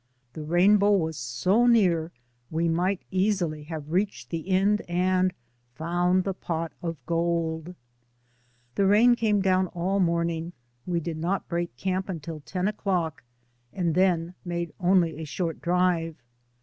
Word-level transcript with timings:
The 0.33 0.41
rainbow 0.43 0.89
was 0.93 1.15
so 1.15 1.67
near 1.67 2.11
we 2.49 2.67
might 2.67 3.03
easily 3.11 3.65
have 3.65 3.91
reached 3.91 4.31
the 4.31 4.49
end 4.49 4.81
and 4.89 5.31
"found 5.75 6.23
the 6.23 6.33
pot 6.33 6.71
of 6.81 6.95
ISO 6.95 6.95
DAYS 6.95 6.95
ON 6.95 6.95
THE 6.95 6.95
ROAD. 6.95 6.97
gold." 7.65 7.75
The 8.73 8.85
rain 8.87 9.13
came 9.15 9.41
down 9.41 9.67
all 9.67 9.99
morning; 9.99 10.53
we 10.87 10.99
did 11.01 11.17
not 11.17 11.47
break 11.47 11.77
camp 11.77 12.09
until 12.09 12.39
ten 12.39 12.67
o'clock 12.67 13.21
and 13.71 13.93
then 13.93 14.33
made 14.43 14.73
only 14.79 15.19
a 15.19 15.23
short 15.23 15.61
drive. 15.61 16.15